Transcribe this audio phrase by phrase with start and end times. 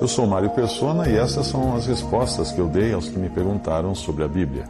[0.00, 3.28] Eu sou Mário Persona e essas são as respostas que eu dei aos que me
[3.28, 4.64] perguntaram sobre a Bíblia.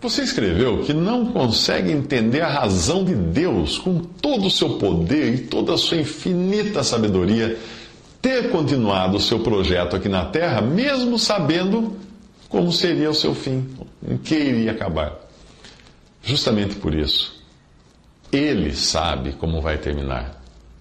[0.00, 5.34] Você escreveu que não consegue entender a razão de Deus, com todo o seu poder
[5.34, 7.58] e toda a sua infinita sabedoria,
[8.20, 11.96] ter continuado o seu projeto aqui na Terra, mesmo sabendo
[12.48, 13.68] como seria o seu fim,
[14.08, 15.16] em que iria acabar.
[16.22, 17.40] Justamente por isso,
[18.32, 20.37] Ele sabe como vai terminar.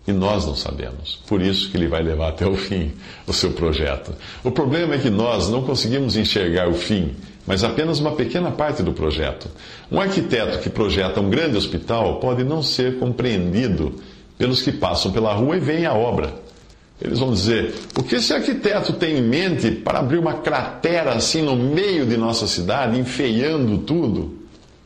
[0.07, 1.19] E nós não sabemos.
[1.27, 2.93] Por isso que ele vai levar até o fim
[3.27, 4.15] o seu projeto.
[4.41, 7.13] O problema é que nós não conseguimos enxergar o fim,
[7.45, 9.49] mas apenas uma pequena parte do projeto.
[9.91, 13.95] Um arquiteto que projeta um grande hospital pode não ser compreendido
[14.37, 16.33] pelos que passam pela rua e veem a obra.
[17.01, 21.41] Eles vão dizer: o que esse arquiteto tem em mente para abrir uma cratera assim
[21.41, 24.37] no meio de nossa cidade, enfeiando tudo?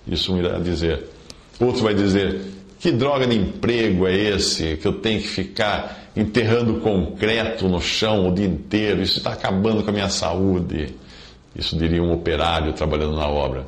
[0.08, 1.08] Isso um irá dizer.
[1.60, 2.42] Outro vai dizer:
[2.82, 8.28] que droga de emprego é esse que eu tenho que ficar enterrando concreto no chão
[8.28, 9.04] o dia inteiro?
[9.04, 10.96] Isso está acabando com a minha saúde.
[11.56, 13.68] Isso diria um operário trabalhando na obra.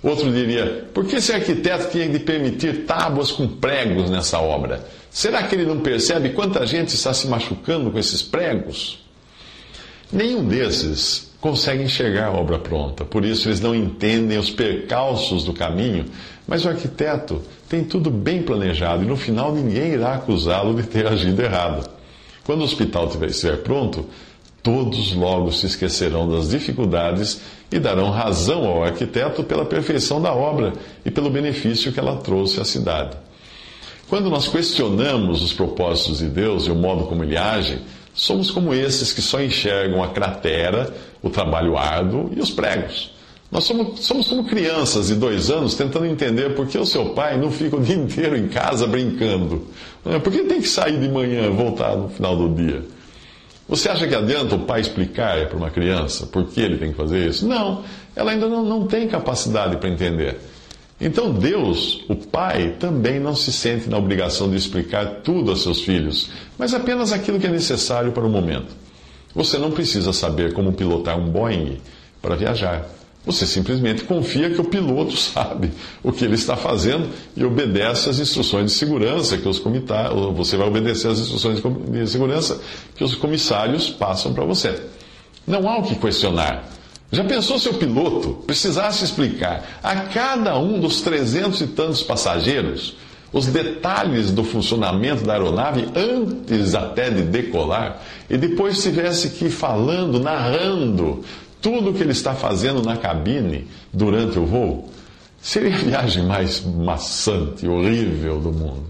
[0.00, 4.86] Outro diria: por que esse arquiteto tinha de permitir tábuas com pregos nessa obra?
[5.10, 9.04] Será que ele não percebe quanta gente está se machucando com esses pregos?
[10.12, 15.52] Nenhum desses consegue enxergar a obra pronta, por isso eles não entendem os percalços do
[15.52, 16.06] caminho,
[16.46, 21.06] mas o arquiteto tem tudo bem planejado e no final ninguém irá acusá-lo de ter
[21.06, 21.88] agido errado.
[22.44, 24.06] Quando o hospital estiver pronto,
[24.62, 27.40] todos logo se esquecerão das dificuldades
[27.70, 30.72] e darão razão ao arquiteto pela perfeição da obra
[31.04, 33.16] e pelo benefício que ela trouxe à cidade.
[34.08, 37.80] Quando nós questionamos os propósitos de Deus e o modo como ele age,
[38.16, 43.14] somos como esses que só enxergam a cratera, o trabalho árduo e os pregos.
[43.52, 47.36] Nós somos, somos como crianças de dois anos tentando entender por que o seu pai
[47.38, 49.66] não fica o dia inteiro em casa brincando.
[50.02, 52.82] Por que tem que sair de manhã e voltar no final do dia?
[53.68, 56.96] Você acha que adianta o pai explicar para uma criança por que ele tem que
[56.96, 57.46] fazer isso?
[57.46, 57.84] Não,
[58.14, 60.38] ela ainda não, não tem capacidade para entender.
[61.00, 65.82] Então Deus, o Pai, também não se sente na obrigação de explicar tudo a seus
[65.82, 68.74] filhos, mas apenas aquilo que é necessário para o momento.
[69.34, 71.78] Você não precisa saber como pilotar um Boeing
[72.22, 72.88] para viajar.
[73.26, 75.70] Você simplesmente confia que o piloto sabe
[76.02, 80.34] o que ele está fazendo e obedece às instruções de segurança que os comissários.
[80.34, 82.58] Você vai obedecer às instruções de segurança
[82.94, 84.80] que os comissários passam para você.
[85.46, 86.64] Não há o que questionar.
[87.10, 92.96] Já pensou se o piloto precisasse explicar a cada um dos trezentos e tantos passageiros
[93.32, 99.50] os detalhes do funcionamento da aeronave antes até de decolar e depois tivesse que ir
[99.50, 101.22] falando, narrando
[101.60, 104.90] tudo o que ele está fazendo na cabine durante o voo?
[105.40, 108.84] Seria a viagem mais maçante, horrível do mundo.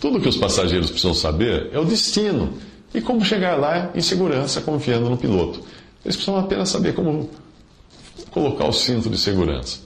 [0.00, 2.54] Tudo que os passageiros precisam saber é o destino
[2.92, 5.62] e como chegar lá em segurança confiando no piloto.
[6.04, 7.30] Eles precisam apenas saber como
[8.30, 9.80] colocar o cinto de segurança.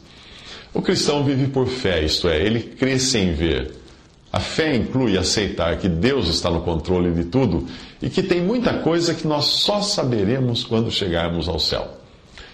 [0.72, 3.74] O cristão vive por fé, isto é, ele crê sem ver.
[4.32, 7.66] A fé inclui aceitar que Deus está no controle de tudo
[8.02, 11.98] e que tem muita coisa que nós só saberemos quando chegarmos ao céu.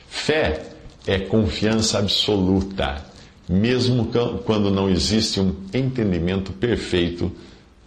[0.07, 0.67] Fé
[1.07, 3.03] é confiança absoluta,
[3.49, 4.11] mesmo
[4.45, 7.33] quando não existe um entendimento perfeito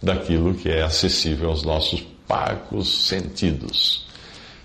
[0.02, 4.04] daquilo que é acessível aos nossos parcos sentidos.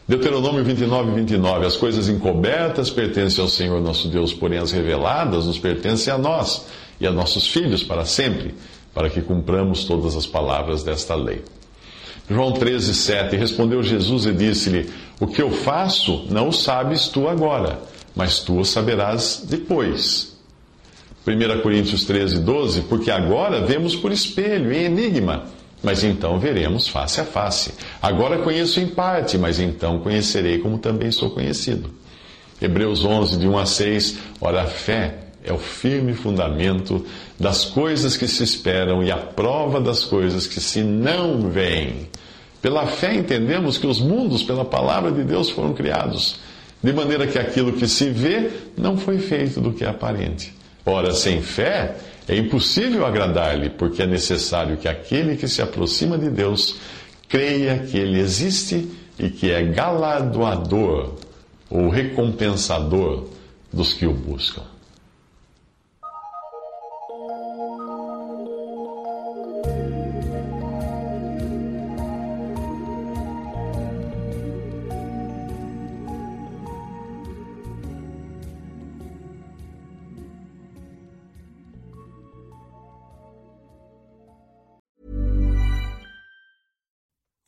[0.10, 1.68] Deuteronômio 29, 29.
[1.68, 6.66] As coisas encobertas pertencem ao Senhor nosso Deus, porém as reveladas nos pertencem a nós
[7.00, 8.56] e a nossos filhos para sempre,
[8.92, 11.44] para que cumpramos todas as palavras desta lei.
[12.28, 13.36] João 13, 7.
[13.36, 14.90] Respondeu Jesus e disse-lhe:
[15.20, 17.80] O que eu faço não o sabes tu agora,
[18.16, 20.40] mas tu o saberás depois.
[21.28, 22.82] 1 Coríntios 13, 12.
[22.82, 25.46] Porque agora vemos por espelho, em enigma
[25.82, 27.74] mas então veremos face a face.
[28.02, 31.92] Agora conheço em parte, mas então conhecerei como também sou conhecido.
[32.62, 34.18] Hebreus 11, de 1 a 6.
[34.42, 37.06] Ora, a fé é o firme fundamento
[37.40, 42.10] das coisas que se esperam e a prova das coisas que se não veem.
[42.62, 46.40] Pela fé entendemos que os mundos, pela palavra de Deus, foram criados,
[46.84, 50.54] de maneira que aquilo que se vê não foi feito do que é aparente.
[50.86, 51.96] Ora, sem fé
[52.28, 56.76] É impossível agradar-lhe, porque é necessário que aquele que se aproxima de Deus
[57.28, 58.88] creia que ele existe
[59.18, 61.16] e que é galardoador
[61.70, 63.26] ou recompensador
[63.74, 64.62] dos que o buscam.